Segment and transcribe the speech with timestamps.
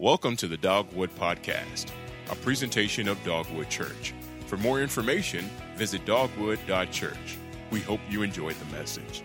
[0.00, 1.86] Welcome to the Dogwood Podcast,
[2.30, 4.14] a presentation of Dogwood Church.
[4.46, 7.36] For more information, visit dogwood.church.
[7.72, 9.24] We hope you enjoyed the message.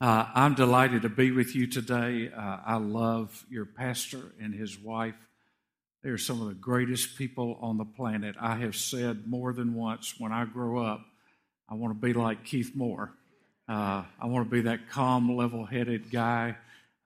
[0.00, 2.30] Uh, I'm delighted to be with you today.
[2.34, 5.16] Uh, I love your pastor and his wife.
[6.02, 8.36] They are some of the greatest people on the planet.
[8.40, 11.04] I have said more than once when I grow up,
[11.68, 13.12] I want to be like Keith Moore.
[13.68, 16.56] Uh, I want to be that calm, level headed guy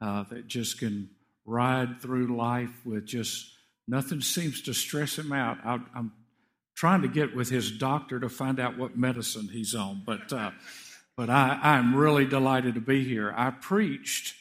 [0.00, 1.10] uh, that just can
[1.46, 3.52] ride through life with just
[3.88, 5.58] nothing seems to stress him out.
[5.64, 6.12] I, am
[6.74, 10.50] trying to get with his doctor to find out what medicine he's on, but uh,
[11.16, 13.32] but I, I'm really delighted to be here.
[13.34, 14.34] I preached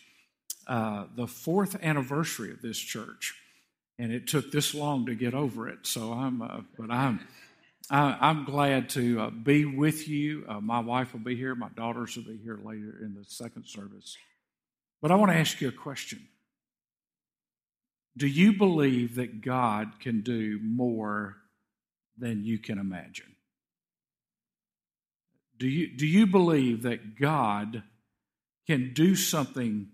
[0.68, 3.34] uh, the fourth anniversary of this church,
[3.98, 5.80] and it took this long to get over it.
[5.84, 7.26] So I'm, uh, but I'm.
[7.88, 10.44] I, am glad to uh, be with you.
[10.50, 11.54] Uh, my wife will be here.
[11.54, 14.18] My daughters will be here later in the second service.
[15.04, 16.28] But I want to ask you a question.
[18.18, 21.38] Do you believe that God can do more
[22.18, 23.36] than you can imagine?
[25.58, 27.84] Do you, do you believe that God
[28.68, 29.90] can do something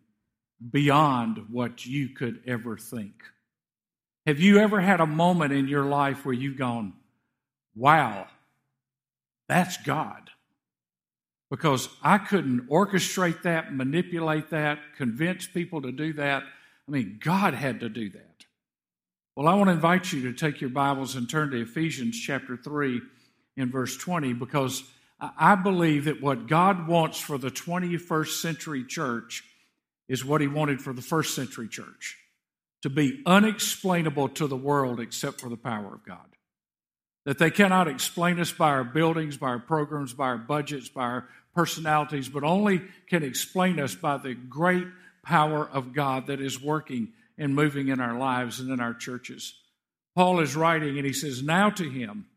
[0.69, 3.23] beyond what you could ever think?
[4.25, 6.93] Have you ever had a moment in your life where you've gone,
[7.75, 8.27] wow,
[9.47, 10.29] that's God?
[11.49, 16.43] Because I couldn't orchestrate that, manipulate that, convince people to do that.
[16.87, 18.45] I mean, God had to do that.
[19.35, 22.57] Well, I want to invite you to take your Bibles and turn to Ephesians chapter
[22.57, 23.01] 3
[23.55, 24.83] in verse 20 because
[25.19, 29.43] I believe that what God wants for the 21st century church
[30.09, 32.17] is what He wanted for the first century church
[32.81, 36.17] to be unexplainable to the world except for the power of God.
[37.25, 41.03] That they cannot explain us by our buildings, by our programs, by our budgets, by
[41.03, 44.87] our personalities, but only can explain us by the great
[45.23, 49.55] power of God that is working and moving in our lives and in our churches.
[50.15, 52.27] Paul is writing and he says, Now to him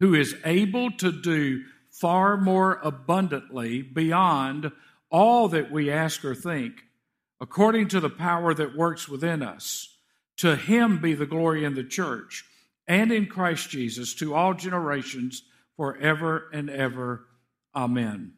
[0.00, 4.72] who is able to do far more abundantly beyond
[5.10, 6.84] all that we ask or think,
[7.40, 9.96] according to the power that works within us.
[10.38, 12.44] To him be the glory in the church
[12.88, 15.42] and in Christ Jesus to all generations
[15.76, 17.26] forever and ever.
[17.74, 18.32] Amen.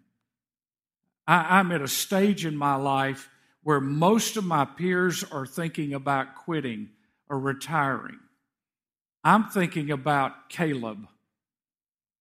[1.27, 3.29] I, am at a stage in my life
[3.63, 6.91] where most of my peers are thinking about quitting
[7.29, 8.19] or retiring.
[9.25, 11.07] I'm thinking about Caleb.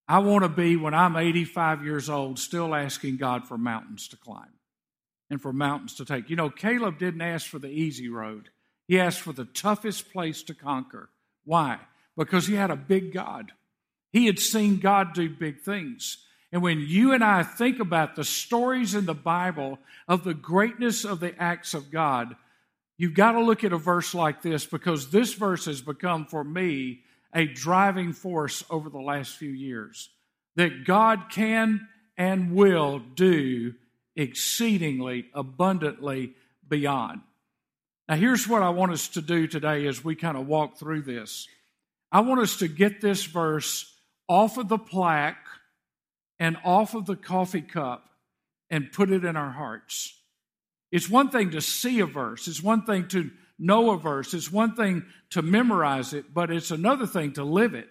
[0.07, 4.17] I want to be, when I'm 85 years old, still asking God for mountains to
[4.17, 4.53] climb
[5.29, 6.29] and for mountains to take.
[6.29, 8.49] You know, Caleb didn't ask for the easy road,
[8.87, 11.09] he asked for the toughest place to conquer.
[11.45, 11.79] Why?
[12.17, 13.53] Because he had a big God.
[14.11, 16.25] He had seen God do big things.
[16.51, 21.05] And when you and I think about the stories in the Bible of the greatness
[21.05, 22.35] of the acts of God,
[22.97, 26.43] you've got to look at a verse like this because this verse has become for
[26.43, 27.01] me
[27.33, 30.09] a driving force over the last few years.
[30.57, 33.73] That God can and will do
[34.17, 36.33] exceedingly abundantly
[36.67, 37.21] beyond.
[38.09, 41.03] Now, here's what I want us to do today as we kind of walk through
[41.03, 41.47] this.
[42.11, 43.89] I want us to get this verse
[44.27, 45.47] off of the plaque
[46.41, 48.09] and off of the coffee cup
[48.71, 50.19] and put it in our hearts.
[50.91, 53.29] It's one thing to see a verse, it's one thing to
[53.59, 57.75] know a verse, it's one thing to memorize it, but it's another thing to live
[57.75, 57.89] it.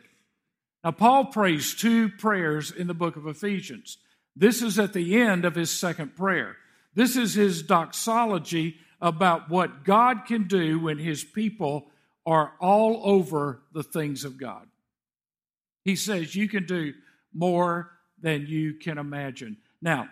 [0.82, 3.98] Now, Paul prays two prayers in the book of Ephesians.
[4.34, 6.56] This is at the end of his second prayer.
[6.92, 11.86] This is his doxology about what God can do when his people
[12.26, 14.66] are all over the things of God.
[15.84, 16.94] He says, You can do
[17.32, 19.56] more than you can imagine.
[19.80, 20.08] Now,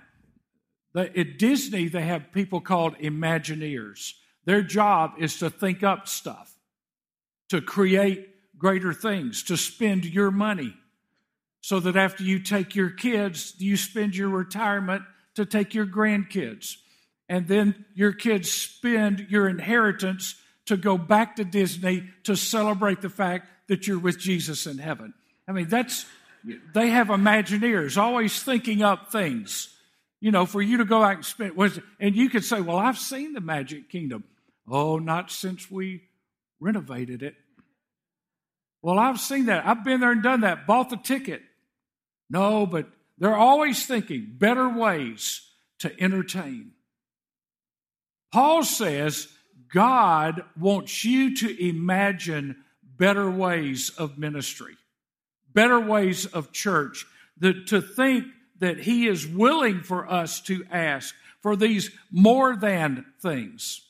[0.94, 4.14] at Disney, they have people called Imagineers.
[4.44, 6.52] Their job is to think up stuff,
[7.50, 10.74] to create greater things, to spend your money
[11.60, 15.02] so that after you take your kids, you spend your retirement
[15.34, 16.76] to take your grandkids.
[17.28, 20.34] And then your kids spend your inheritance
[20.66, 25.14] to go back to Disney to celebrate the fact that you're with Jesus in heaven.
[25.46, 26.06] I mean, that's
[26.74, 29.74] they have Imagineers, always thinking up things,
[30.20, 31.52] you know, for you to go out and spend.
[32.00, 34.24] And you could say, well, I've seen the Magic Kingdom.
[34.68, 36.02] Oh, not since we
[36.60, 37.34] renovated it.
[38.82, 39.66] Well, I've seen that.
[39.66, 41.42] I've been there and done that, bought the ticket.
[42.30, 42.86] No, but
[43.18, 45.42] they're always thinking better ways
[45.80, 46.72] to entertain.
[48.32, 49.28] Paul says
[49.72, 54.76] God wants you to imagine better ways of ministry
[55.52, 57.06] better ways of church,
[57.38, 58.24] that to think
[58.58, 63.82] that He is willing for us to ask for these more than things.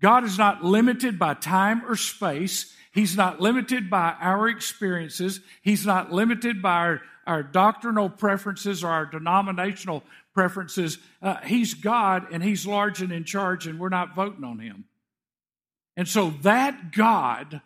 [0.00, 2.74] God is not limited by time or space.
[2.92, 5.40] He's not limited by our experiences.
[5.62, 10.02] He's not limited by our, our doctrinal preferences or our denominational
[10.34, 10.98] preferences.
[11.22, 14.84] Uh, he's God and He's large and in charge, and we're not voting on Him.
[15.96, 17.62] And so that God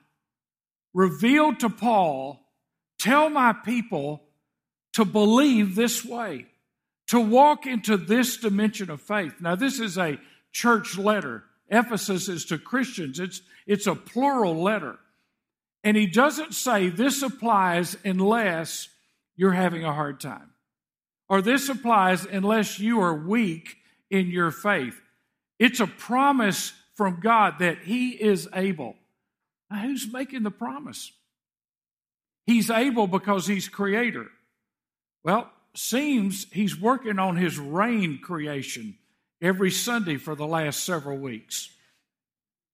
[0.94, 2.39] revealed to Paul,
[3.00, 4.22] tell my people
[4.92, 6.46] to believe this way,
[7.08, 9.34] to walk into this dimension of faith.
[9.40, 10.18] Now, this is a
[10.52, 11.44] church letter.
[11.68, 14.98] Ephesus is to Christians, it's, it's a plural letter.
[15.82, 18.88] And he doesn't say this applies unless
[19.36, 20.50] you're having a hard time,
[21.28, 23.76] or this applies unless you are weak
[24.10, 25.00] in your faith.
[25.58, 28.96] It's a promise from God that he is able.
[29.70, 31.12] Now, who's making the promise?
[32.50, 34.26] He's able because he's creator.
[35.22, 38.98] Well, seems he's working on his reign creation
[39.40, 41.70] every Sunday for the last several weeks.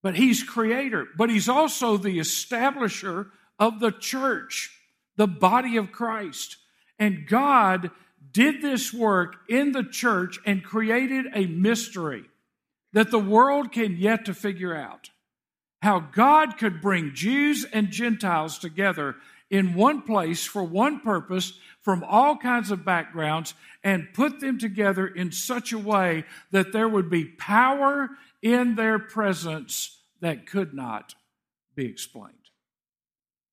[0.03, 3.27] But he's creator, but he's also the establisher
[3.59, 4.71] of the church,
[5.17, 6.57] the body of Christ.
[6.99, 7.91] And God
[8.33, 12.25] did this work in the church and created a mystery
[12.95, 15.11] that the world can yet to figure out.
[15.83, 19.17] How God could bring Jews and Gentiles together
[19.51, 21.53] in one place for one purpose
[21.83, 23.55] from all kinds of backgrounds
[23.85, 28.11] and put them together in such a way that there would be power
[28.43, 31.15] in their presence that could not
[31.75, 32.33] be explained.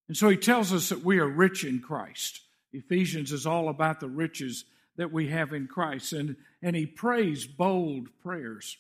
[0.08, 2.42] And so he tells us that we are rich in Christ.
[2.72, 4.66] Ephesians is all about the riches
[4.98, 6.14] that we have in Christ.
[6.14, 8.78] And, and he prays bold prayers.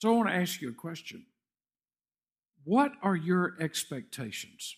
[0.00, 1.24] So I want to ask you a question
[2.64, 4.76] What are your expectations?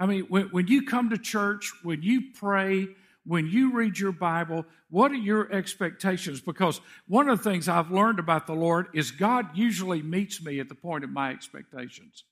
[0.00, 2.88] I mean, when, when you come to church, when you pray,
[3.26, 6.40] when you read your Bible, what are your expectations?
[6.40, 10.58] Because one of the things I've learned about the Lord is God usually meets me
[10.58, 12.24] at the point of my expectations.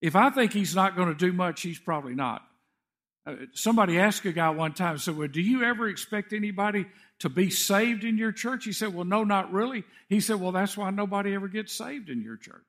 [0.00, 2.42] If I think He's not going to do much, He's probably not.
[3.26, 6.86] Uh, somebody asked a guy one time, said, Well, do you ever expect anybody
[7.20, 8.64] to be saved in your church?
[8.64, 9.84] He said, Well, no, not really.
[10.08, 12.64] He said, Well, that's why nobody ever gets saved in your church.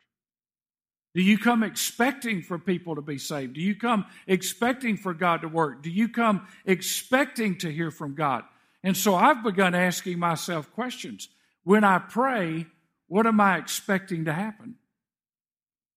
[1.15, 3.53] Do you come expecting for people to be saved?
[3.53, 5.81] Do you come expecting for God to work?
[5.81, 8.43] Do you come expecting to hear from God?
[8.83, 11.29] And so I've begun asking myself questions.
[11.63, 12.65] When I pray,
[13.07, 14.75] what am I expecting to happen?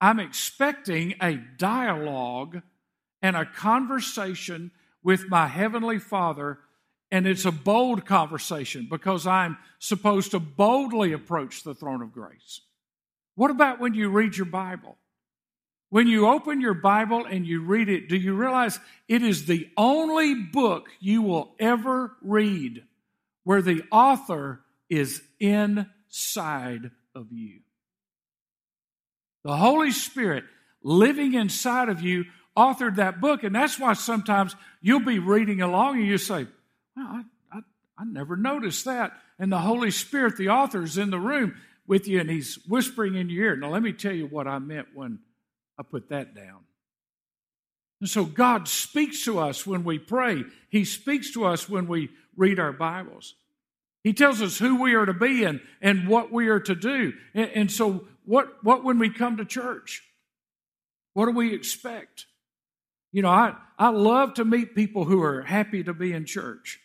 [0.00, 2.62] I'm expecting a dialogue
[3.20, 4.70] and a conversation
[5.02, 6.60] with my Heavenly Father,
[7.10, 12.60] and it's a bold conversation because I'm supposed to boldly approach the throne of grace.
[13.34, 14.96] What about when you read your Bible?
[15.90, 19.68] When you open your Bible and you read it, do you realize it is the
[19.76, 22.84] only book you will ever read
[23.44, 27.60] where the author is inside of you?
[29.44, 30.44] The Holy Spirit
[30.82, 33.42] living inside of you authored that book.
[33.42, 36.46] And that's why sometimes you'll be reading along and you say,
[36.96, 37.60] well, I, I,
[37.96, 39.12] I never noticed that.
[39.38, 41.54] And the Holy Spirit, the author, is in the room
[41.86, 43.56] with you and he's whispering in your ear.
[43.56, 45.20] Now, let me tell you what I meant when
[45.78, 46.60] I put that down.
[48.00, 50.44] And so God speaks to us when we pray.
[50.68, 53.34] He speaks to us when we read our Bibles.
[54.04, 57.12] He tells us who we are to be and, and what we are to do.
[57.34, 60.02] And, and so, what, what when we come to church?
[61.14, 62.26] What do we expect?
[63.10, 66.78] You know, I, I love to meet people who are happy to be in church.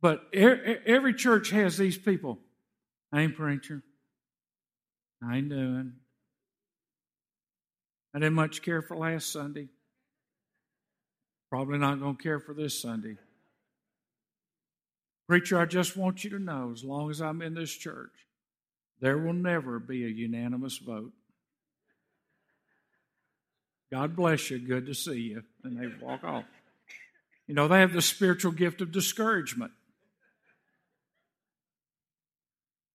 [0.00, 2.38] But every church has these people.
[3.12, 3.82] I ain't preacher.
[5.22, 5.92] I ain't doing.
[8.14, 9.68] I didn't much care for last Sunday.
[11.50, 13.16] Probably not going to care for this Sunday.
[15.28, 18.12] Preacher, I just want you to know as long as I'm in this church,
[19.00, 21.12] there will never be a unanimous vote.
[23.90, 24.58] God bless you.
[24.58, 25.42] Good to see you.
[25.64, 26.44] And they walk off.
[27.46, 29.72] You know, they have the spiritual gift of discouragement.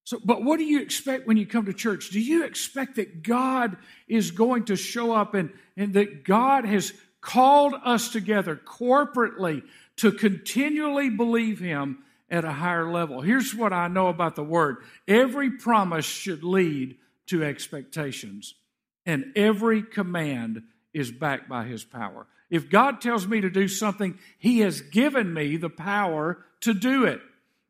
[0.07, 2.11] So, but what do you expect when you come to church?
[2.11, 3.75] Do you expect that God
[4.07, 9.63] is going to show up and, and that God has called us together corporately
[9.97, 13.19] to continually believe Him at a higher level?
[13.19, 14.77] Here's what I know about the Word
[15.09, 16.95] every promise should lead
[17.25, 18.55] to expectations,
[19.05, 22.27] and every command is backed by His power.
[22.49, 27.03] If God tells me to do something, He has given me the power to do
[27.03, 27.19] it.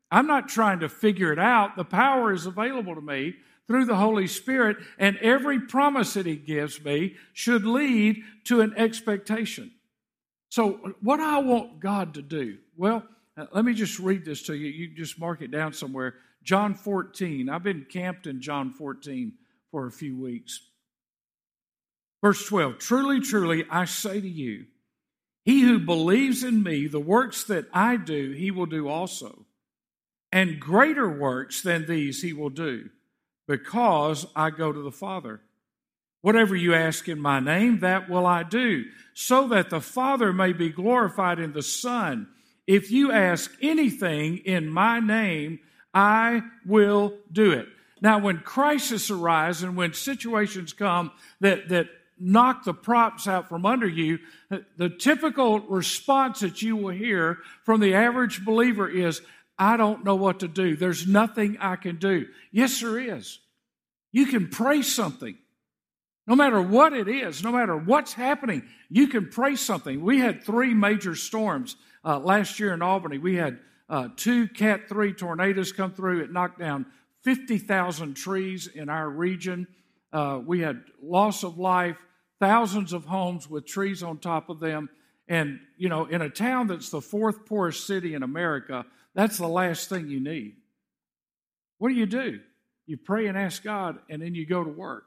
[0.10, 1.76] I'm not trying to figure it out.
[1.76, 3.36] The power is available to me
[3.68, 8.74] through the Holy Spirit, and every promise that He gives me should lead to an
[8.78, 9.72] expectation.
[10.50, 13.04] So, what I want God to do, well,
[13.36, 14.68] uh, let me just read this to you.
[14.68, 16.16] You just mark it down somewhere.
[16.44, 17.50] John 14.
[17.50, 19.34] I've been camped in John 14
[19.70, 20.62] for a few weeks.
[22.24, 24.66] Verse 12 Truly, truly, I say to you,
[25.44, 29.46] he who believes in me, the works that I do, he will do also.
[30.38, 32.92] And greater works than these he will do,
[33.48, 35.42] because I go to the Father.
[36.22, 40.54] Whatever you ask in my name, that will I do, so that the Father may
[40.54, 42.28] be glorified in the Son.
[42.68, 45.58] If you ask anything in my name,
[45.92, 47.68] I will do it.
[48.00, 51.88] Now, when crisis arise and when situations come that, that
[52.20, 54.20] knock the props out from under you,
[54.78, 59.20] the typical response that you will hear from the average believer is,
[59.60, 60.76] I don't know what to do.
[60.76, 62.28] There's nothing I can do.
[62.52, 63.40] Yes, there is.
[64.12, 65.38] You can pray something.
[66.28, 70.02] No matter what it is, no matter what's happening, you can pray something.
[70.02, 73.18] We had three major storms uh, last year in Albany.
[73.18, 73.60] We had
[73.90, 76.22] uh, two Cat 3 tornadoes come through.
[76.24, 76.86] It knocked down
[77.24, 79.68] 50,000 trees in our region.
[80.12, 81.98] Uh, we had loss of life,
[82.40, 84.90] thousands of homes with trees on top of them.
[85.30, 88.86] And, you know, in a town that's the fourth poorest city in America,
[89.18, 90.58] that's the last thing you need.
[91.80, 92.40] What do you do?
[92.86, 95.06] You pray and ask God, and then you go to work.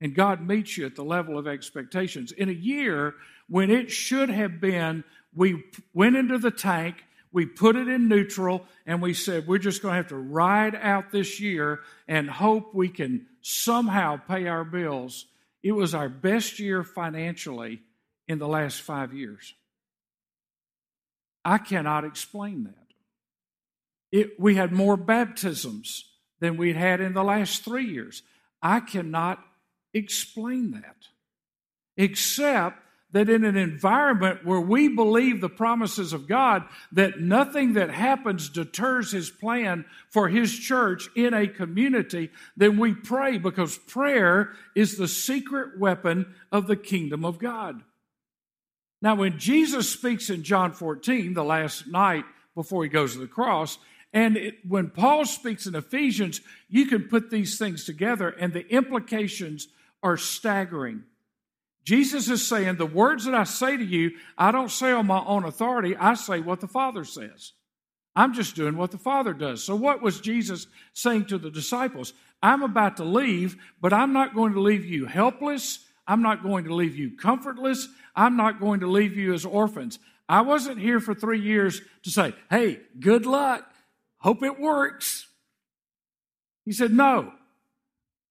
[0.00, 2.32] And God meets you at the level of expectations.
[2.32, 3.14] In a year
[3.48, 5.04] when it should have been,
[5.34, 5.62] we
[5.94, 6.96] went into the tank,
[7.30, 10.74] we put it in neutral, and we said, we're just going to have to ride
[10.74, 15.26] out this year and hope we can somehow pay our bills.
[15.62, 17.82] It was our best year financially
[18.26, 19.54] in the last five years.
[21.46, 22.74] I cannot explain that.
[24.10, 26.04] It, we had more baptisms
[26.40, 28.24] than we'd had in the last three years.
[28.60, 29.38] I cannot
[29.94, 30.96] explain that,
[31.96, 37.90] except that in an environment where we believe the promises of God, that nothing that
[37.90, 44.50] happens deters His plan for His church in a community, then we pray because prayer
[44.74, 47.82] is the secret weapon of the kingdom of God.
[49.02, 52.24] Now, when Jesus speaks in John 14, the last night
[52.54, 53.78] before He goes to the cross,
[54.12, 58.66] and it, when Paul speaks in Ephesians, you can put these things together, and the
[58.68, 59.68] implications
[60.02, 61.02] are staggering.
[61.84, 65.22] Jesus is saying, The words that I say to you, I don't say on my
[65.24, 67.52] own authority, I say what the Father says.
[68.16, 69.62] I'm just doing what the Father does.
[69.62, 72.14] So, what was Jesus saying to the disciples?
[72.42, 75.85] I'm about to leave, but I'm not going to leave you helpless.
[76.06, 77.88] I'm not going to leave you comfortless.
[78.14, 79.98] I'm not going to leave you as orphans.
[80.28, 83.64] I wasn't here for three years to say, hey, good luck.
[84.18, 85.26] Hope it works.
[86.64, 87.32] He said, no.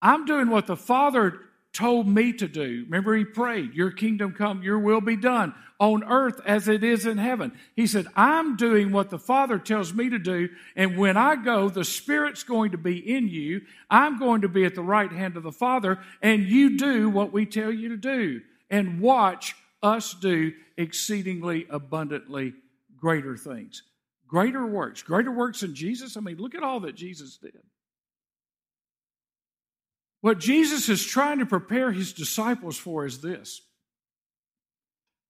[0.02, 1.40] I'm doing what the Father
[1.76, 2.86] told me to do.
[2.86, 7.06] Remember, he prayed, Your kingdom come, your will be done on earth as it is
[7.06, 7.52] in heaven.
[7.76, 11.70] He said, I'm doing what the Father tells me to do, and when I go,
[11.70, 13.62] the Spirit's going to be in you.
[13.90, 17.34] I'm going to be at the right hand of the Father, and you do what
[17.34, 22.54] we tell you to do, and watch us do exceedingly abundantly
[22.98, 23.84] greater things.
[24.28, 25.04] Greater works.
[25.04, 26.18] Greater works than Jesus.
[26.18, 27.62] I mean, look at all that Jesus did.
[30.26, 33.62] What Jesus is trying to prepare his disciples for is this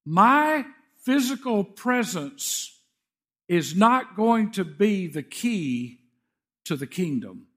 [0.05, 0.63] My
[1.03, 2.79] physical presence
[3.49, 5.99] is not going to be the key
[6.63, 7.47] to the kingdom.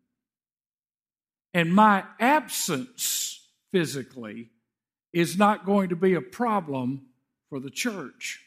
[1.54, 4.50] And my absence physically
[5.12, 7.02] is not going to be a problem
[7.50, 8.40] for the church.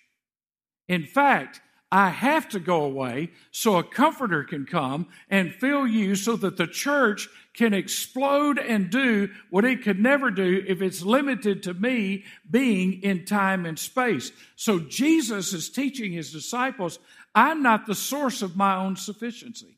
[0.89, 6.15] In fact, I have to go away so a comforter can come and fill you
[6.15, 11.01] so that the church can explode and do what it could never do if it's
[11.01, 14.31] limited to me being in time and space.
[14.55, 16.97] So Jesus is teaching his disciples,
[17.35, 19.77] I'm not the source of my own sufficiency.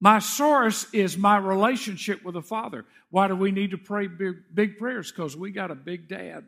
[0.00, 2.84] My source is my relationship with the Father.
[3.10, 5.12] Why do we need to pray big, big prayers?
[5.12, 6.46] Because we got a big dad.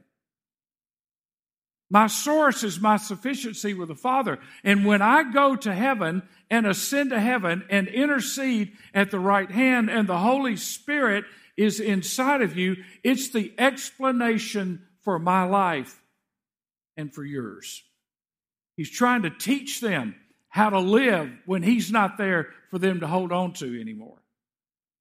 [1.93, 4.39] My source is my sufficiency with the Father.
[4.65, 9.51] And when I go to heaven and ascend to heaven and intercede at the right
[9.51, 16.03] hand, and the Holy Spirit is inside of you, it's the explanation for my life
[16.97, 17.83] and for yours.
[18.75, 20.15] He's trying to teach them
[20.49, 24.23] how to live when He's not there for them to hold on to anymore.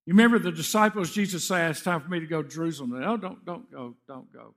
[0.05, 3.01] You remember the disciples, Jesus said, It's time for me to go to Jerusalem.
[3.01, 4.55] oh, don't, don't go, don't go.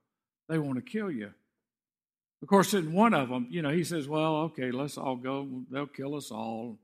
[0.49, 1.31] They want to kill you.
[2.45, 5.49] Of course, in one of them, you know, he says, Well, okay, let's all go.
[5.71, 6.79] They'll kill us all.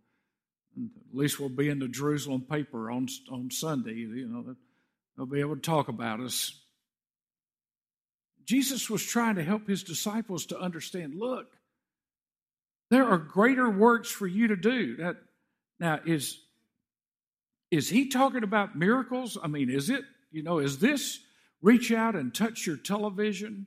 [0.74, 3.92] At least we'll be in the Jerusalem paper on, on Sunday.
[3.92, 4.56] You know,
[5.18, 6.58] they'll be able to talk about us.
[8.46, 11.48] Jesus was trying to help his disciples to understand look,
[12.88, 14.96] there are greater works for you to do.
[14.96, 15.16] That
[15.78, 16.40] Now, is
[17.70, 19.36] is he talking about miracles?
[19.42, 21.18] I mean, is it, you know, is this
[21.60, 23.66] reach out and touch your television?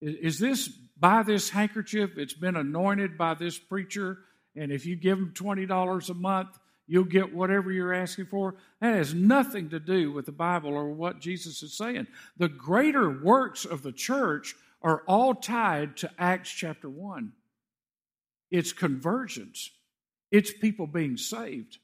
[0.00, 2.16] Is this by this handkerchief?
[2.16, 4.18] It's been anointed by this preacher,
[4.54, 8.54] and if you give him $20 a month, you'll get whatever you're asking for.
[8.80, 12.06] That has nothing to do with the Bible or what Jesus is saying.
[12.36, 17.32] The greater works of the church are all tied to Acts chapter 1.
[18.50, 19.70] It's conversions,
[20.30, 21.78] it's people being saved.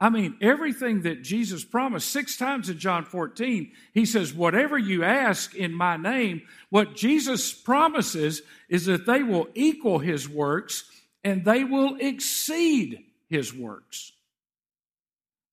[0.00, 5.02] I mean, everything that Jesus promised, six times in John 14, he says, Whatever you
[5.02, 10.84] ask in my name, what Jesus promises is that they will equal his works
[11.24, 14.12] and they will exceed his works.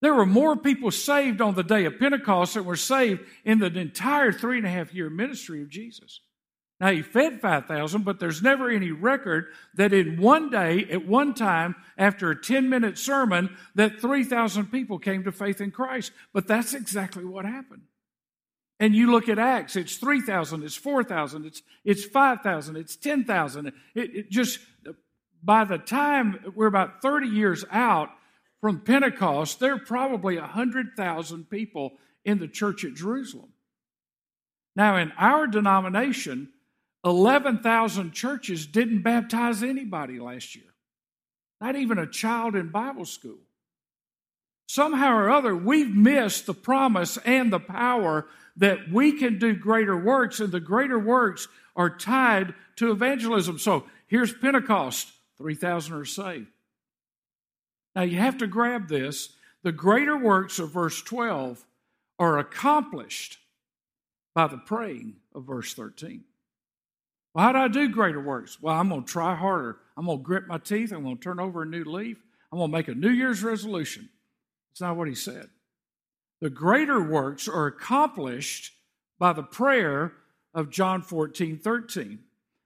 [0.00, 3.66] There were more people saved on the day of Pentecost than were saved in the
[3.66, 6.20] entire three and a half year ministry of Jesus.
[6.78, 11.32] Now, he fed 5,000, but there's never any record that in one day, at one
[11.32, 16.12] time, after a 10 minute sermon, that 3,000 people came to faith in Christ.
[16.34, 17.82] But that's exactly what happened.
[18.78, 23.68] And you look at Acts, it's 3,000, it's 4,000, it's, it's 5,000, it's 10,000.
[23.68, 24.58] It, it just,
[25.42, 28.10] by the time we're about 30 years out
[28.60, 31.92] from Pentecost, there are probably 100,000 people
[32.22, 33.48] in the church at Jerusalem.
[34.74, 36.50] Now, in our denomination,
[37.06, 40.74] 11,000 churches didn't baptize anybody last year,
[41.60, 43.38] not even a child in Bible school.
[44.68, 49.96] Somehow or other, we've missed the promise and the power that we can do greater
[49.96, 51.46] works, and the greater works
[51.76, 53.60] are tied to evangelism.
[53.60, 56.48] So here's Pentecost 3,000 are saved.
[57.94, 59.28] Now you have to grab this.
[59.62, 61.64] The greater works of verse 12
[62.18, 63.38] are accomplished
[64.34, 66.24] by the praying of verse 13.
[67.36, 68.62] Well, how do I do greater works?
[68.62, 69.76] Well, I'm going to try harder.
[69.94, 70.90] I'm going to grit my teeth.
[70.90, 72.16] I'm going to turn over a new leaf.
[72.50, 74.08] I'm going to make a New Year's resolution.
[74.72, 75.50] It's not what he said.
[76.40, 78.72] The greater works are accomplished
[79.18, 80.14] by the prayer
[80.54, 82.20] of John 14, 13.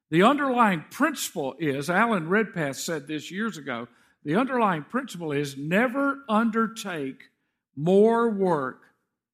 [0.08, 3.88] The underlying principle is, Alan Redpath said this years ago,
[4.22, 7.24] the underlying principle is never undertake
[7.74, 8.82] more work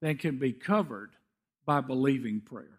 [0.01, 1.11] than can be covered
[1.67, 2.76] by believing prayer.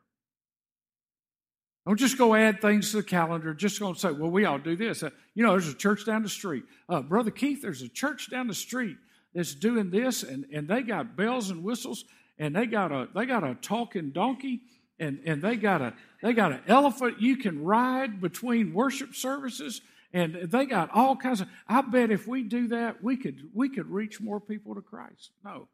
[1.87, 3.53] Don't just go add things to the calendar.
[3.53, 5.03] Just go and say, well, we all do this.
[5.03, 6.65] Uh, you know, there's a church down the street.
[6.89, 8.97] Uh, Brother Keith, there's a church down the street
[9.33, 12.03] that's doing this, and, and they got bells and whistles,
[12.37, 14.59] and they got a they got a talking donkey,
[14.99, 19.79] and, and they got a they got an elephant you can ride between worship services,
[20.11, 21.47] and they got all kinds of.
[21.69, 25.31] I bet if we do that, we could we could reach more people to Christ.
[25.45, 25.69] No.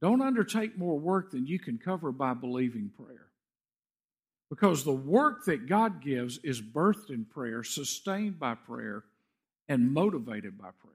[0.00, 3.27] Don't undertake more work than you can cover by believing prayer.
[4.50, 9.04] Because the work that God gives is birthed in prayer, sustained by prayer,
[9.68, 10.94] and motivated by prayer.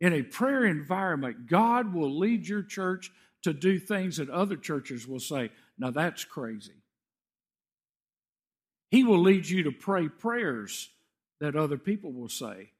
[0.00, 3.10] In a prayer environment, God will lead your church
[3.42, 6.74] to do things that other churches will say, now that's crazy.
[8.90, 10.90] He will lead you to pray prayers
[11.40, 12.70] that other people will say,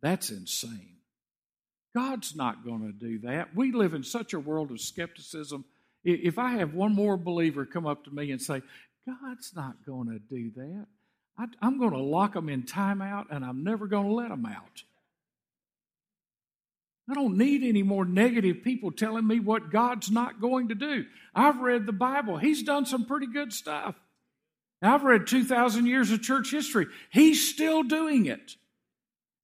[0.00, 0.96] that's insane.
[1.94, 3.54] God's not going to do that.
[3.54, 5.64] We live in such a world of skepticism.
[6.02, 8.62] If I have one more believer come up to me and say,
[9.06, 10.86] God's not going to do that.
[11.36, 14.46] I, am going to lock them in timeout and I'm never going to let them
[14.46, 14.84] out.
[17.10, 21.04] I don't need any more negative people telling me what God's not going to do.
[21.34, 23.94] I've read the Bible, He's done some pretty good stuff.
[24.80, 26.86] I've read 2,000 years of church history.
[27.10, 28.56] He's still doing it.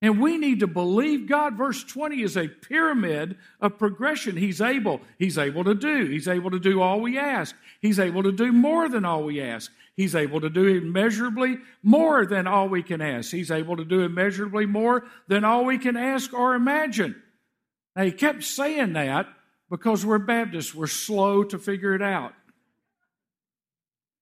[0.01, 1.55] And we need to believe God.
[1.55, 4.35] Verse 20 is a pyramid of progression.
[4.35, 4.99] He's able.
[5.19, 6.05] He's able to do.
[6.05, 7.55] He's able to do all we ask.
[7.81, 9.71] He's able to do more than all we ask.
[9.95, 13.29] He's able to do immeasurably more than all we can ask.
[13.29, 17.21] He's able to do immeasurably more than all we can ask or imagine.
[17.95, 19.27] Now, he kept saying that
[19.69, 20.73] because we're Baptists.
[20.73, 22.33] We're slow to figure it out.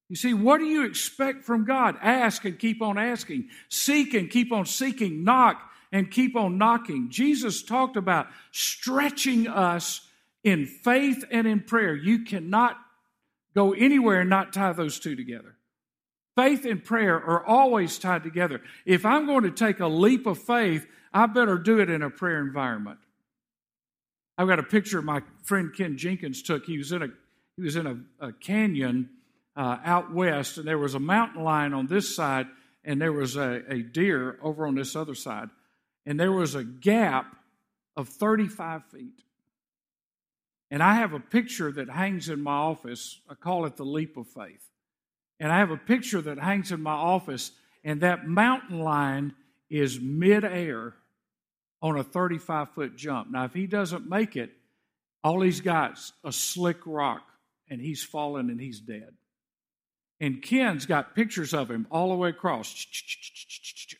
[0.10, 1.96] You see, what do you expect from God?
[2.02, 3.50] Ask and keep on asking.
[3.70, 5.24] Seek and keep on seeking.
[5.24, 7.10] Knock and keep on knocking.
[7.10, 10.02] Jesus talked about stretching us
[10.44, 11.96] in faith and in prayer.
[11.96, 12.78] You cannot
[13.56, 15.56] go anywhere and not tie those two together.
[16.36, 18.62] Faith and prayer are always tied together.
[18.86, 22.10] If I'm going to take a leap of faith, I better do it in a
[22.10, 23.00] prayer environment.
[24.38, 26.66] I've got a picture my friend Ken Jenkins took.
[26.66, 27.08] He was in a
[27.58, 29.10] he was in a, a canyon
[29.54, 32.48] uh, out west, and there was a mountain lion on this side,
[32.86, 35.50] and there was a, a deer over on this other side
[36.10, 37.36] and there was a gap
[37.96, 39.22] of 35 feet.
[40.72, 43.22] And I have a picture that hangs in my office.
[43.30, 44.68] I call it the leap of faith.
[45.40, 47.52] And I have a picture that hangs in my office,
[47.84, 49.36] and that mountain lion
[49.70, 50.96] is midair
[51.80, 53.30] on a 35 foot jump.
[53.30, 54.50] Now, if he doesn't make it,
[55.24, 57.22] all he's got's a slick rock,
[57.70, 59.14] and he's fallen and he's dead.
[60.20, 62.88] And Ken's got pictures of him all the way across,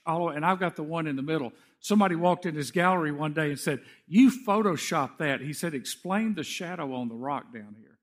[0.08, 1.54] all the way, and I've got the one in the middle.
[1.82, 5.42] Somebody walked in his gallery one day and said, You photoshopped that.
[5.42, 7.98] He said, Explain the shadow on the rock down here.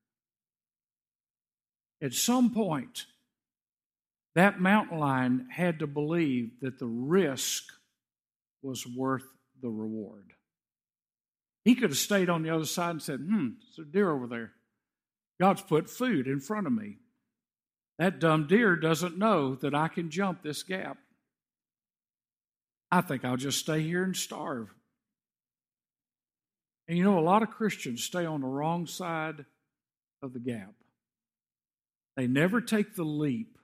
[2.01, 3.05] At some point,
[4.35, 7.63] that mountain lion had to believe that the risk
[8.61, 9.25] was worth
[9.61, 10.33] the reward.
[11.63, 14.27] He could have stayed on the other side and said, Hmm, there's a deer over
[14.27, 14.53] there.
[15.39, 16.97] God's put food in front of me.
[17.99, 20.97] That dumb deer doesn't know that I can jump this gap.
[22.91, 24.73] I think I'll just stay here and starve.
[26.87, 29.45] And you know, a lot of Christians stay on the wrong side
[30.21, 30.73] of the gap.
[32.15, 33.57] They never take the leap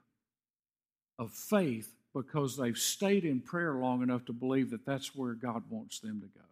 [1.18, 5.64] of faith because they've stayed in prayer long enough to believe that that's where God
[5.70, 6.46] wants them to go.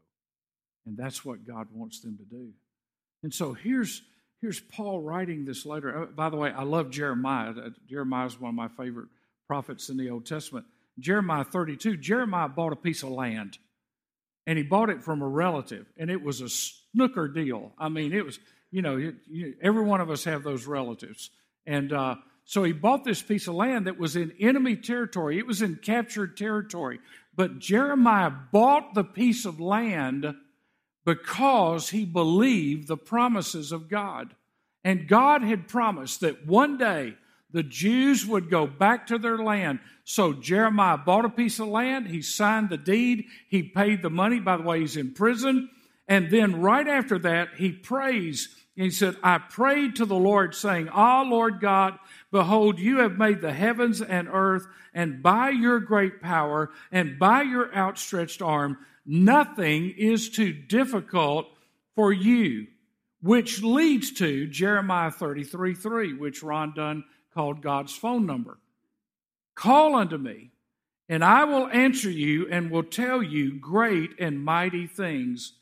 [0.85, 2.49] And that's what God wants them to do.
[3.21, 4.01] And so here's,
[4.41, 6.03] here's Paul writing this letter.
[6.03, 7.53] Uh, by the way, I love Jeremiah.
[7.87, 9.09] Jeremiah is one of my favorite
[9.47, 10.65] prophets in the Old Testament.
[10.99, 13.57] Jeremiah 32, Jeremiah bought a piece of land
[14.45, 17.71] and he bought it from a relative and it was a snooker deal.
[17.77, 18.39] I mean, it was,
[18.71, 21.29] you know, it, you, every one of us have those relatives.
[21.65, 25.47] And uh, so he bought this piece of land that was in enemy territory, it
[25.47, 26.99] was in captured territory.
[27.35, 30.35] But Jeremiah bought the piece of land
[31.05, 34.35] because he believed the promises of God.
[34.83, 37.15] And God had promised that one day
[37.51, 39.79] the Jews would go back to their land.
[40.03, 44.39] So Jeremiah bought a piece of land, he signed the deed, he paid the money.
[44.39, 45.69] By the way, he's in prison.
[46.07, 48.55] And then right after that, he prays.
[48.75, 51.97] He said, I prayed to the Lord, saying, Ah, Lord God,
[52.31, 57.43] behold, you have made the heavens and earth, and by your great power and by
[57.43, 61.47] your outstretched arm, nothing is too difficult
[61.95, 62.67] for you.
[63.21, 68.57] Which leads to Jeremiah 33 3, which Ron Dunn called God's phone number.
[69.55, 70.51] Call unto me,
[71.09, 75.53] and I will answer you and will tell you great and mighty things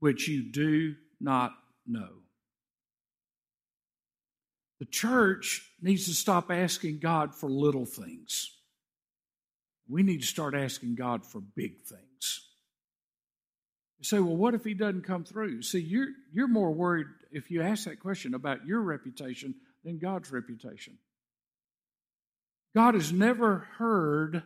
[0.00, 1.52] which you do not
[1.86, 2.08] know.
[4.78, 8.52] The church needs to stop asking God for little things.
[9.88, 12.48] We need to start asking God for big things.
[13.98, 15.62] You say, well, what if he doesn't come through?
[15.62, 20.30] See, you're, you're more worried if you ask that question about your reputation than God's
[20.30, 20.98] reputation.
[22.76, 24.42] God has never heard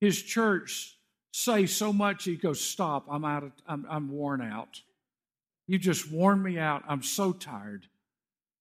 [0.00, 0.98] his church
[1.32, 4.80] say so much he goes, Stop, I'm out of I'm, I'm worn out.
[5.68, 6.82] You just worn me out.
[6.88, 7.86] I'm so tired.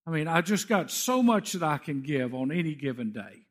[0.06, 3.48] I mean, I just got so much that I can give on any given day.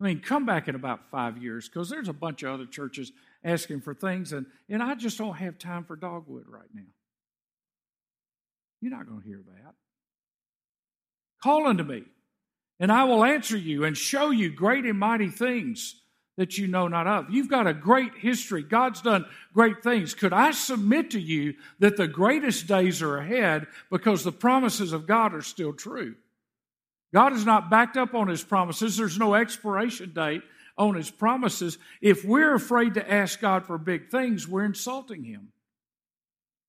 [0.00, 3.10] I mean, come back in about five years because there's a bunch of other churches
[3.42, 6.82] asking for things, and, and I just don't have time for dogwood right now.
[8.80, 9.74] You're not going to hear that.
[11.42, 12.04] Call unto me
[12.80, 16.00] and I will answer you and show you great and mighty things
[16.36, 17.30] that you know not of.
[17.30, 18.62] You've got a great history.
[18.62, 20.14] God's done great things.
[20.14, 25.06] Could I submit to you that the greatest days are ahead because the promises of
[25.06, 26.16] God are still true?
[27.12, 28.96] God is not backed up on his promises.
[28.96, 30.42] There's no expiration date
[30.76, 31.78] on his promises.
[32.00, 35.52] If we're afraid to ask God for big things, we're insulting him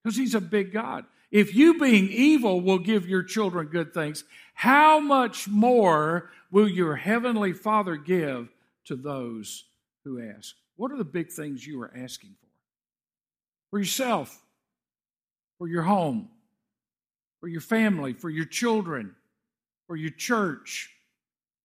[0.04, 1.04] because he's a big God.
[1.36, 6.96] If you, being evil, will give your children good things, how much more will your
[6.96, 8.48] heavenly Father give
[8.86, 9.66] to those
[10.02, 10.54] who ask?
[10.76, 12.48] What are the big things you are asking for?
[13.70, 14.42] For yourself,
[15.58, 16.30] for your home,
[17.40, 19.14] for your family, for your children,
[19.88, 20.90] for your church,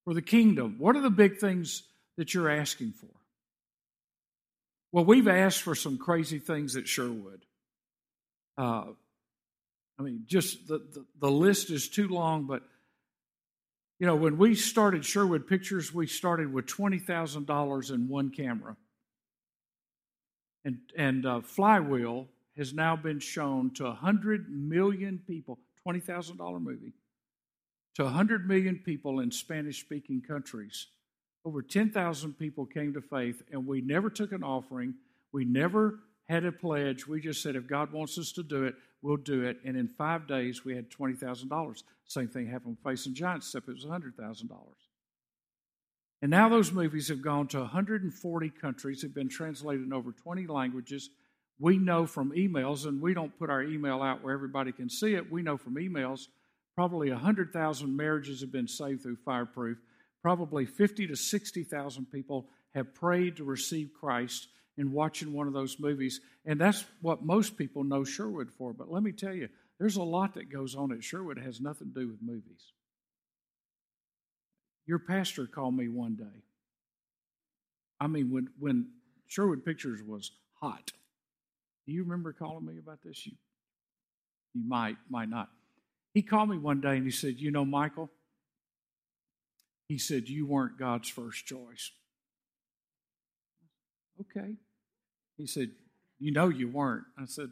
[0.04, 0.76] for the kingdom.
[0.80, 1.84] What are the big things
[2.18, 3.08] that you're asking for?
[4.92, 7.46] Well, we've asked for some crazy things at Sherwood.
[8.58, 8.88] Uh,
[10.02, 12.64] I mean, just the, the, the list is too long, but
[14.00, 18.76] you know, when we started Sherwood Pictures, we started with $20,000 in one camera.
[20.66, 26.94] And, and uh, Flywheel has now been shown to 100 million people, $20,000 movie,
[27.94, 30.88] to 100 million people in Spanish speaking countries.
[31.46, 34.96] Over 10,000 people came to faith, and we never took an offering.
[35.32, 36.00] We never
[36.32, 37.06] had a pledge.
[37.06, 39.58] We just said, if God wants us to do it, we'll do it.
[39.66, 41.84] And in five days, we had $20,000.
[42.06, 44.50] Same thing happened with Facing Giants, except it was $100,000.
[46.22, 50.48] And now those movies have gone to 140 countries, have been translated in over 20
[50.48, 51.10] languages.
[51.60, 55.16] We know from emails, and we don't put our email out where everybody can see
[55.16, 55.32] it.
[55.32, 56.28] We know from emails
[56.76, 59.78] probably 100,000 marriages have been saved through Fireproof.
[60.22, 65.80] Probably 50 to 60,000 people have prayed to receive Christ and watching one of those
[65.80, 66.22] movies.
[66.46, 68.74] And that's what most people know Sherwood for.
[68.74, 71.60] But let me tell you, there's a lot that goes on at Sherwood that has
[71.60, 72.72] nothing to do with movies.
[74.86, 76.44] Your pastor called me one day.
[78.00, 78.88] I mean, when, when
[79.28, 80.92] Sherwood Pictures was hot.
[81.86, 83.26] Do you remember calling me about this?
[83.26, 83.34] You,
[84.54, 85.50] you might, might not.
[86.14, 88.10] He called me one day and he said, You know, Michael,
[89.88, 91.92] he said, You weren't God's first choice.
[94.22, 94.56] Okay.
[95.38, 95.72] He said,
[96.20, 97.06] You know you weren't.
[97.18, 97.50] I said,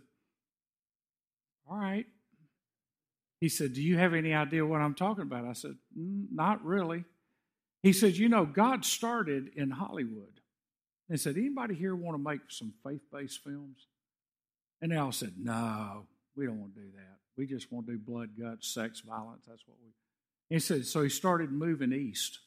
[1.69, 2.05] All right.
[3.41, 5.45] He said, Do you have any idea what I'm talking about?
[5.45, 7.05] I said, Not really.
[7.81, 10.41] He said, You know, God started in Hollywood.
[11.09, 13.87] And said, Anybody here want to make some faith based films?
[14.81, 16.05] And they all said, No,
[16.35, 17.17] we don't want to do that.
[17.37, 19.43] We just want to do blood, guts, sex, violence.
[19.47, 19.91] That's what we.
[20.55, 22.39] He said, So he started moving east.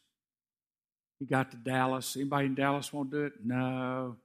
[1.23, 2.17] He got to Dallas.
[2.17, 3.35] Anybody in Dallas want to do it?
[3.45, 4.17] No.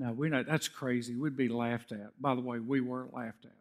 [0.00, 1.14] No, we know that's crazy.
[1.14, 2.20] We'd be laughed at.
[2.20, 3.52] By the way, we weren't laughed at.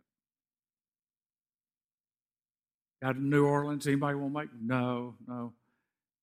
[3.04, 3.86] Got to New Orleans.
[3.86, 4.50] Anybody want to make?
[4.60, 5.54] No, no.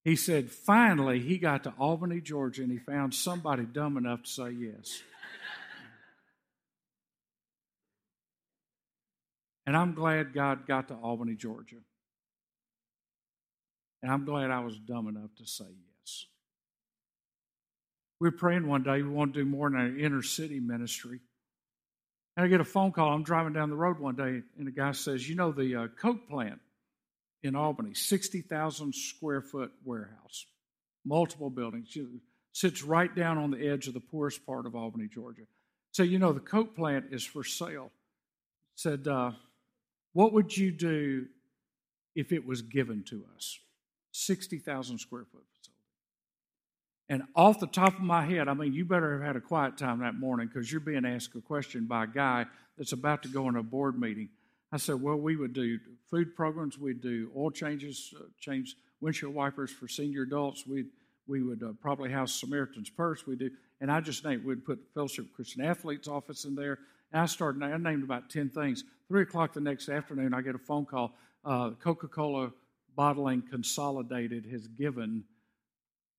[0.03, 4.29] He said, finally, he got to Albany, Georgia, and he found somebody dumb enough to
[4.29, 5.01] say yes.
[9.65, 11.77] and I'm glad God got to Albany, Georgia.
[14.03, 15.92] And I'm glad I was dumb enough to say yes.
[18.23, 21.19] We were praying one day, we want to do more in our inner city ministry.
[22.37, 23.13] And I get a phone call.
[23.13, 25.89] I'm driving down the road one day, and a guy says, You know, the uh,
[26.01, 26.61] Coke plant
[27.43, 30.47] in Albany, 60,000 square foot warehouse,
[31.05, 31.99] multiple buildings.
[32.53, 35.43] Sits right down on the edge of the poorest part of Albany, Georgia.
[35.91, 37.91] So, you know, the Coke plant is for sale.
[38.77, 39.33] Said, uh,
[40.13, 41.27] What would you do
[42.15, 43.59] if it was given to us?
[44.13, 45.43] 60,000 square foot.
[47.13, 49.77] And off the top of my head, I mean, you better have had a quiet
[49.77, 52.47] time that morning because you're being asked a question by a guy
[52.79, 54.31] that's about to go in a board meeting.
[54.73, 55.79] I said, well, we would do
[56.11, 60.67] food programs, we'd do oil changes, uh, change windshield wipers for senior adults.
[60.67, 60.87] We'd,
[61.27, 63.27] we would uh, probably house Samaritan's Purse.
[63.27, 63.51] We do,
[63.83, 66.79] and I just named, we'd put Fellowship Christian Athletes office in there.
[67.13, 68.85] And I started, I named about 10 things.
[69.09, 71.13] Three o'clock the next afternoon, I get a phone call.
[71.45, 72.53] Uh, Coca Cola
[72.97, 75.25] Bottling Consolidated has given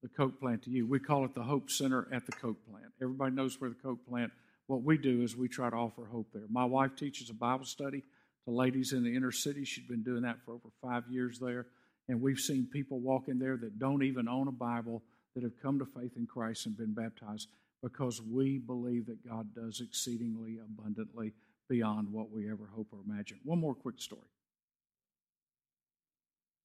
[0.04, 0.86] the Coke plant to you.
[0.86, 2.92] We call it the Hope Center at the Coke plant.
[3.02, 4.32] Everybody knows where the Coke plant.
[4.68, 6.44] What we do is we try to offer hope there.
[6.52, 8.04] My wife teaches a Bible study
[8.46, 9.64] to ladies in the inner city.
[9.64, 11.68] She's been doing that for over five years there.
[12.10, 15.02] And we've seen people walk in there that don't even own a Bible
[15.36, 17.48] that have come to faith in Christ and been baptized
[17.82, 21.32] because we believe that God does exceedingly abundantly
[21.70, 23.40] beyond what we ever hope or imagine.
[23.46, 24.22] One more quick story.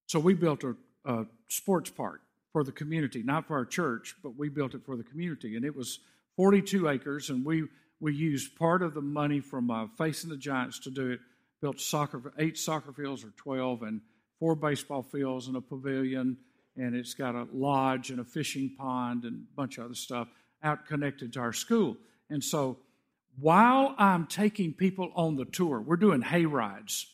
[0.07, 0.74] So we built a,
[1.05, 2.20] a sports park
[2.52, 5.56] for the community, not for our church, but we built it for the community.
[5.56, 6.00] And it was
[6.37, 7.64] 42 acres, and we,
[8.00, 11.20] we used part of the money from uh, Facing the Giants to do it.
[11.61, 14.00] Built soccer eight soccer fields or 12 and
[14.38, 16.37] four baseball fields and a pavilion
[16.76, 20.28] and it's got a lodge and a fishing pond and a bunch of other stuff
[20.62, 21.96] out connected to our school.
[22.30, 22.78] And so
[23.40, 27.06] while i'm taking people on the tour we're doing hay rides.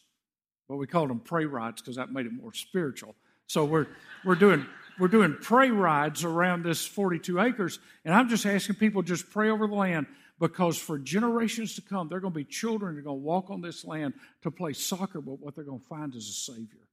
[0.68, 3.14] But we called them pray rides because that made it more spiritual.
[3.46, 3.86] So we're
[4.24, 4.66] we're doing
[4.98, 9.50] we're doing pray rides around this 42 acres and i'm just asking people just pray
[9.50, 10.06] over the land
[10.40, 13.50] because for generations to come, they're going to be children that are going to walk
[13.50, 16.88] on this land to play soccer, but what they're going to find is a Savior.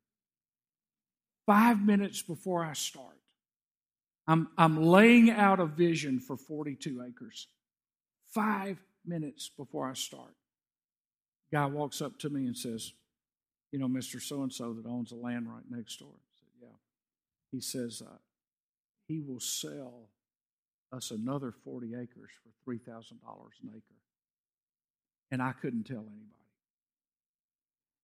[1.46, 3.18] Five minutes before I start,
[4.28, 7.48] I'm, I'm laying out a vision for 42 acres.
[8.28, 10.36] Five minutes before I start,
[11.52, 12.94] guy walks up to me and says,
[13.72, 14.22] You know, Mr.
[14.22, 16.14] So and so that owns the land right next door.
[17.52, 18.18] He says, uh,
[19.08, 20.10] He will sell
[20.92, 23.96] us another 40 acres for $3,000 an acre.
[25.32, 26.28] And I couldn't tell anybody.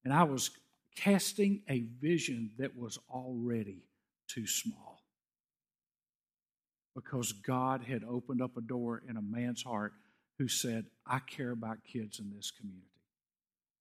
[0.06, 0.52] And I was
[0.96, 3.84] casting a vision that was already
[4.28, 5.04] too small.
[6.96, 9.94] Because God had opened up a door in a man's heart
[10.40, 12.88] who said, I care about kids in this community.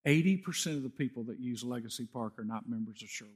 [0.07, 3.35] 80% of the people that use Legacy Park are not members of Sherwood.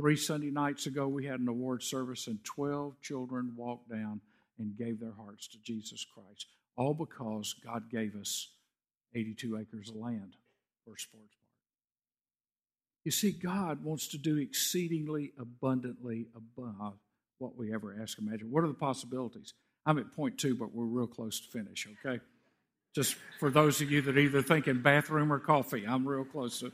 [0.00, 4.20] Three Sunday nights ago, we had an award service, and 12 children walked down
[4.58, 6.46] and gave their hearts to Jesus Christ.
[6.76, 8.48] All because God gave us
[9.14, 10.36] 82 acres of land
[10.84, 11.48] for a sports park.
[13.04, 16.98] You see, God wants to do exceedingly abundantly above
[17.38, 18.50] what we ever ask or imagine.
[18.50, 19.54] What are the possibilities?
[19.86, 22.20] I'm at point two, but we're real close to finish, okay?
[22.94, 26.70] Just for those of you that either thinking bathroom or coffee, I'm real close to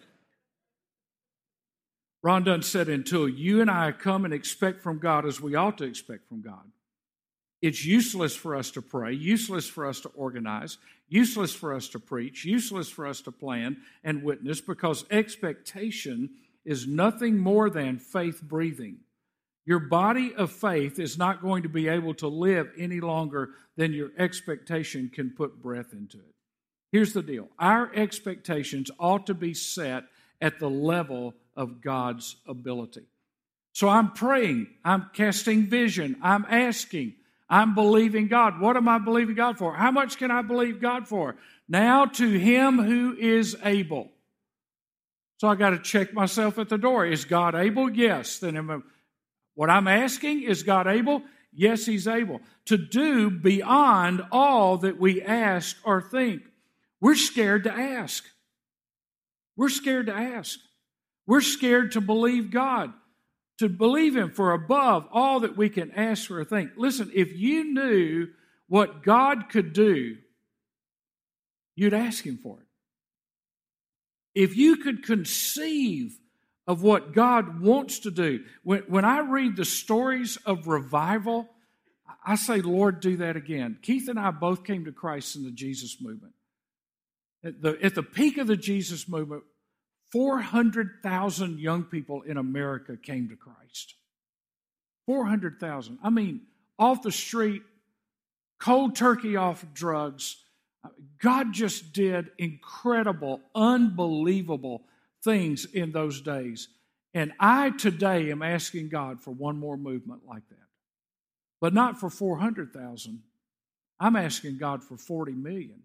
[2.24, 5.76] Ron Dunn said, until you and I come and expect from God as we ought
[5.76, 6.72] to expect from God,
[7.60, 11.98] it's useless for us to pray, useless for us to organize, useless for us to
[11.98, 16.30] preach, useless for us to plan and witness because expectation
[16.64, 19.00] is nothing more than faith breathing.
[19.66, 23.92] Your body of faith is not going to be able to live any longer than
[23.92, 26.34] your expectation can put breath into it.
[26.90, 30.04] Here's the deal our expectations ought to be set
[30.40, 33.02] at the level of God's ability.
[33.72, 37.14] So I'm praying, I'm casting vision, I'm asking,
[37.48, 38.60] I'm believing God.
[38.60, 39.74] What am I believing God for?
[39.74, 41.36] How much can I believe God for?
[41.68, 44.10] Now to Him who is able.
[45.38, 47.04] So I got to check myself at the door.
[47.04, 47.90] Is God able?
[47.90, 48.38] Yes.
[48.38, 48.78] Then am I,
[49.54, 51.22] what I'm asking, is God able?
[51.52, 56.42] Yes, He's able to do beyond all that we ask or think.
[57.00, 58.24] We're scared to ask.
[59.56, 60.58] We're scared to ask.
[61.26, 62.92] We're scared to believe God,
[63.58, 66.72] to believe Him for above all that we can ask for or think.
[66.76, 68.28] Listen, if you knew
[68.68, 70.16] what God could do,
[71.76, 72.66] you'd ask Him for it.
[74.34, 76.18] If you could conceive
[76.66, 81.48] of what God wants to do, when, when I read the stories of revival,
[82.24, 83.78] I say, Lord, do that again.
[83.82, 86.32] Keith and I both came to Christ in the Jesus movement.
[87.44, 89.44] At the, at the peak of the Jesus movement,
[90.14, 93.94] 400,000 young people in America came to Christ.
[95.06, 95.98] 400,000.
[96.04, 96.42] I mean,
[96.78, 97.62] off the street,
[98.60, 100.36] cold turkey off drugs.
[100.84, 104.84] Uh, God just did incredible, unbelievable
[105.24, 106.68] things in those days.
[107.12, 110.68] And I today am asking God for one more movement like that.
[111.60, 113.20] But not for 400,000.
[113.98, 115.82] I'm asking God for 40 million.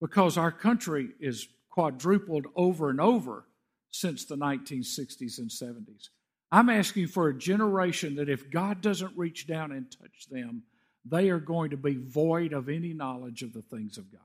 [0.00, 3.46] Because our country is quadrupled over and over
[3.90, 6.08] since the 1960s and 70s.
[6.52, 10.64] I'm asking for a generation that if God doesn't reach down and touch them,
[11.04, 14.20] they are going to be void of any knowledge of the things of God.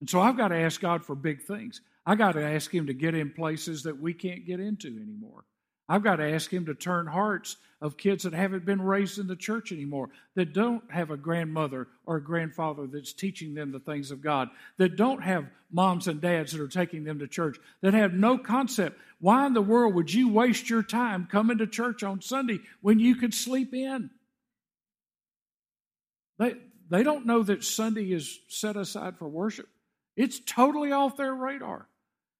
[0.00, 1.80] And so I've got to ask God for big things.
[2.06, 5.44] I got to ask Him to get in places that we can't get into anymore.
[5.90, 9.26] I've got to ask Him to turn hearts of kids that haven't been raised in
[9.26, 13.80] the church anymore, that don't have a grandmother or a grandfather that's teaching them the
[13.80, 17.58] things of God, that don't have moms and dads that are taking them to church,
[17.80, 19.00] that have no concept.
[19.18, 23.00] Why in the world would you waste your time coming to church on Sunday when
[23.00, 24.10] you could sleep in?
[26.38, 26.54] They,
[26.88, 29.66] they don't know that Sunday is set aside for worship.
[30.16, 31.88] It's totally off their radar.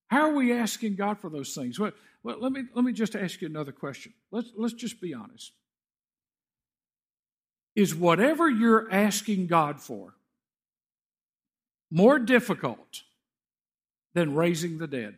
[0.06, 1.78] How are we asking God for those things?
[1.78, 4.12] Well, well, let me let me just ask you another question.
[4.30, 5.52] Let's let's just be honest.
[7.74, 10.14] Is whatever you're asking God for
[11.90, 13.02] more difficult
[14.12, 15.14] than raising the dead?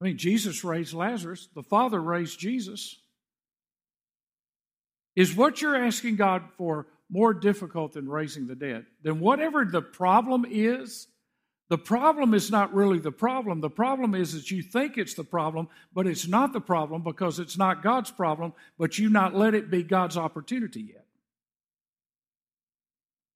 [0.00, 2.96] I mean, Jesus raised Lazarus, the Father raised Jesus.
[5.16, 8.86] Is what you're asking God for more difficult than raising the dead.
[9.02, 11.06] Then, whatever the problem is,
[11.68, 13.60] the problem is not really the problem.
[13.60, 17.38] The problem is that you think it's the problem, but it's not the problem because
[17.38, 21.04] it's not God's problem, but you not let it be God's opportunity yet.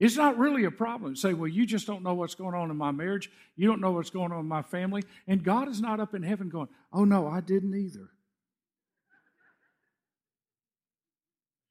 [0.00, 1.14] It's not really a problem.
[1.14, 3.30] Say, well, you just don't know what's going on in my marriage.
[3.54, 5.04] You don't know what's going on in my family.
[5.28, 8.08] And God is not up in heaven going, oh, no, I didn't either.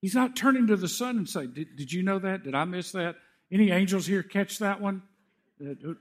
[0.01, 2.43] He's not turning to the sun and say, did, did you know that?
[2.43, 3.15] Did I miss that?
[3.51, 5.03] Any angels here catch that one?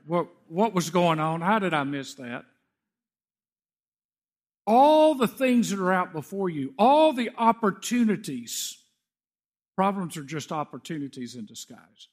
[0.07, 1.41] What, what was going on?
[1.41, 2.45] How did I miss that?
[4.65, 8.77] All the things that are out before you, all the opportunities,
[9.75, 12.07] problems are just opportunities in disguise.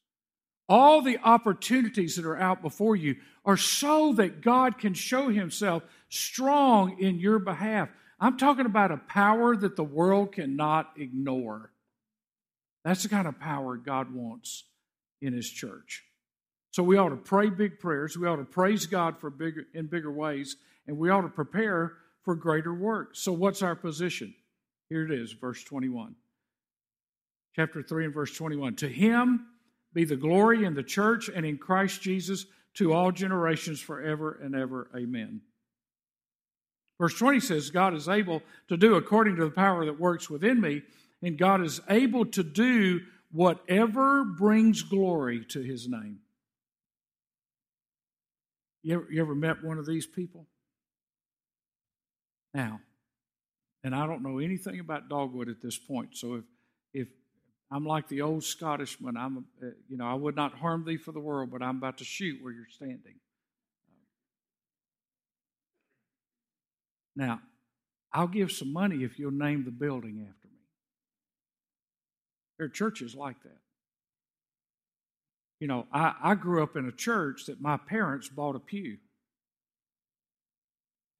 [0.68, 5.82] All the opportunities that are out before you are so that God can show Himself
[6.10, 7.88] strong in your behalf.
[8.20, 11.70] I'm talking about a power that the world cannot ignore.
[12.88, 14.64] That's the kind of power God wants
[15.20, 16.04] in His church.
[16.70, 18.16] So we ought to pray big prayers.
[18.16, 21.92] We ought to praise God for bigger in bigger ways, and we ought to prepare
[22.24, 23.10] for greater work.
[23.12, 24.34] So what's our position?
[24.88, 26.14] Here it is, verse 21.
[27.54, 28.76] Chapter 3 and verse 21.
[28.76, 29.48] To him
[29.92, 34.54] be the glory in the church and in Christ Jesus to all generations forever and
[34.54, 34.88] ever.
[34.96, 35.42] Amen.
[36.98, 40.58] Verse 20 says, God is able to do according to the power that works within
[40.58, 40.84] me
[41.22, 43.00] and God is able to do
[43.30, 46.20] whatever brings glory to his name.
[48.82, 50.46] You ever, you ever met one of these people?
[52.54, 52.80] Now,
[53.84, 56.44] and I don't know anything about dogwood at this point, so if,
[56.94, 57.08] if
[57.70, 61.12] I'm like the old Scottishman, I'm, uh, you know, I would not harm thee for
[61.12, 63.16] the world, but I'm about to shoot where you're standing.
[67.14, 67.40] Now,
[68.12, 70.37] I'll give some money if you'll name the building after.
[72.58, 73.58] There are churches like that.
[75.60, 78.98] You know, I, I grew up in a church that my parents bought a pew.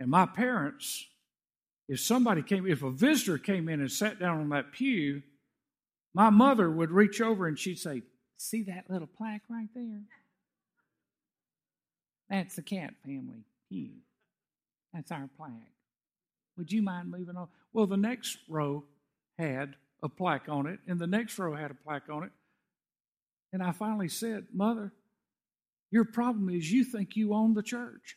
[0.01, 1.07] And my parents,
[1.89, 5.23] if somebody came, if a visitor came in and sat down on that pew,
[6.15, 8.03] my mother would reach over and she'd say,
[8.37, 10.03] See that little plaque right there?
[12.31, 13.91] That's the Catt family pew.
[14.95, 15.51] That's our plaque.
[16.57, 17.49] Would you mind moving on?
[17.73, 18.85] Well, the next row
[19.39, 22.31] had a plaque on it, and the next row had a plaque on it.
[23.53, 24.93] And I finally said, Mother,
[25.91, 28.17] your problem is you think you own the church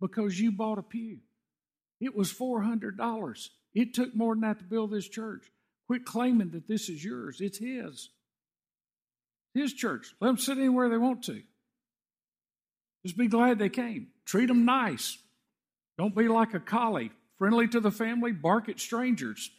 [0.00, 1.18] because you bought a pew.
[2.00, 3.48] It was $400.
[3.74, 5.50] It took more than that to build this church.
[5.86, 7.40] Quit claiming that this is yours.
[7.40, 8.10] It's His.
[9.54, 10.14] His church.
[10.20, 11.42] Let them sit anywhere they want to.
[13.04, 14.08] Just be glad they came.
[14.24, 15.18] Treat them nice.
[15.98, 19.50] Don't be like a collie, friendly to the family, bark at strangers.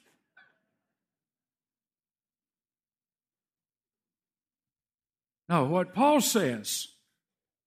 [5.53, 6.87] No, what Paul says,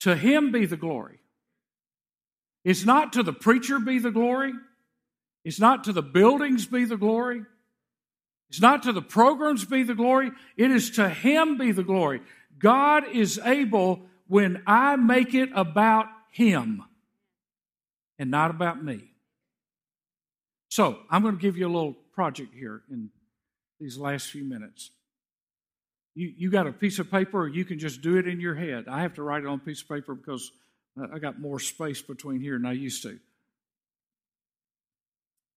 [0.01, 1.21] to him be the glory.
[2.65, 4.53] It's not to the preacher be the glory.
[5.45, 7.43] It's not to the buildings be the glory.
[8.49, 10.33] It's not to the programs be the glory.
[10.57, 12.23] It is to him be the glory.
[12.59, 16.83] God is able when I make it about him
[18.19, 19.13] and not about me.
[20.71, 23.11] So, I'm going to give you a little project here in
[23.79, 24.91] these last few minutes.
[26.17, 28.55] You, you got a piece of paper, or you can just do it in your
[28.55, 28.87] head.
[28.89, 30.51] I have to write it on a piece of paper because
[31.13, 33.19] I got more space between here than I used to.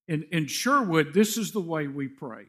[0.09, 2.43] In, in Sherwood, this is the way we pray.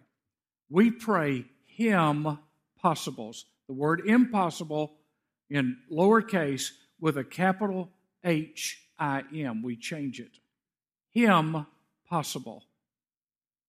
[0.69, 2.39] We pray Him
[2.83, 3.45] possibles.
[3.69, 4.97] The word impossible
[5.49, 7.91] in lowercase with a capital
[8.25, 9.63] H I M.
[9.63, 10.33] We change it.
[11.13, 11.65] Him
[12.09, 12.65] possible.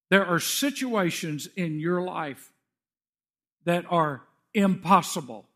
[0.09, 2.51] There are situations in your life
[3.65, 4.23] that are
[4.53, 5.47] impossible.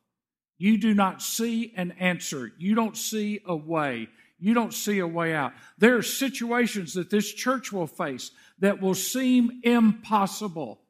[0.58, 2.52] You do not see an answer.
[2.58, 4.08] You don't see a way.
[4.40, 5.54] You don't see a way out.
[5.78, 10.82] There are situations that this church will face that will seem impossible.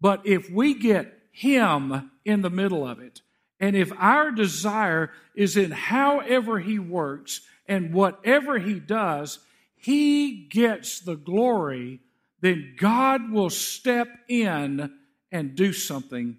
[0.00, 3.20] But if we get Him in the middle of it,
[3.60, 9.38] and if our desire is in however He works and whatever He does,
[9.76, 12.00] He gets the glory,
[12.40, 14.90] then God will step in
[15.30, 16.36] and do something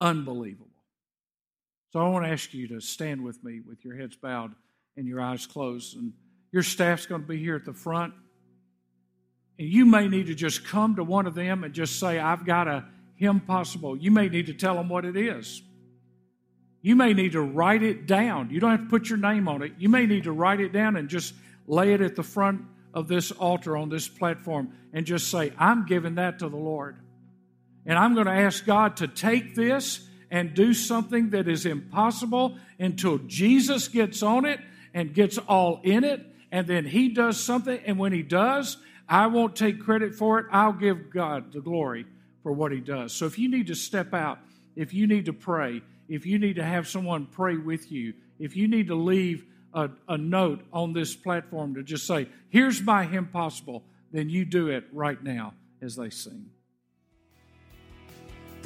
[0.00, 0.70] unbelievable.
[1.92, 4.54] So I want to ask you to stand with me with your heads bowed
[4.96, 5.96] and your eyes closed.
[5.96, 6.12] And
[6.52, 8.14] your staff's going to be here at the front.
[9.58, 12.44] And you may need to just come to one of them and just say, I've
[12.44, 12.84] got a
[13.14, 13.96] him possible.
[13.96, 15.62] You may need to tell them what it is.
[16.82, 18.50] You may need to write it down.
[18.50, 19.72] You don't have to put your name on it.
[19.78, 21.34] You may need to write it down and just
[21.66, 22.62] lay it at the front
[22.94, 26.96] of this altar on this platform and just say, I'm giving that to the Lord.
[27.86, 32.58] And I'm going to ask God to take this and do something that is impossible
[32.78, 34.60] until Jesus gets on it
[34.92, 36.26] and gets all in it.
[36.50, 37.78] And then he does something.
[37.86, 38.76] And when he does,
[39.08, 40.46] I won't take credit for it.
[40.50, 42.06] I'll give God the glory
[42.42, 43.12] for what he does.
[43.12, 44.38] So if you need to step out,
[44.74, 48.56] if you need to pray, if you need to have someone pray with you, if
[48.56, 53.04] you need to leave a, a note on this platform to just say, here's my
[53.04, 56.50] impossible, then you do it right now as they sing.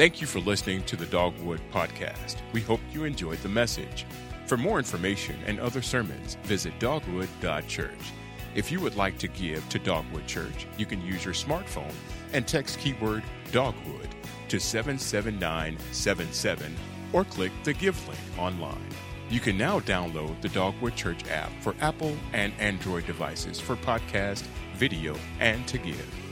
[0.01, 2.36] Thank you for listening to the Dogwood Podcast.
[2.55, 4.07] We hope you enjoyed the message.
[4.46, 8.12] For more information and other sermons, visit dogwood.church.
[8.55, 11.92] If you would like to give to Dogwood Church, you can use your smartphone
[12.32, 13.22] and text keyword
[13.53, 14.09] Dogwood
[14.48, 16.76] to 77977
[17.12, 18.88] or click the Give link online.
[19.28, 24.44] You can now download the Dogwood Church app for Apple and Android devices for podcast,
[24.76, 26.29] video, and to give.